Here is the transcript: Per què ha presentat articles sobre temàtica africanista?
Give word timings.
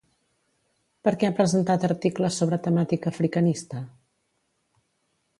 Per 1.07 1.11
què 1.23 1.27
ha 1.27 1.35
presentat 1.39 1.85
articles 1.89 2.39
sobre 2.41 2.59
temàtica 2.67 3.11
africanista? 3.13 3.83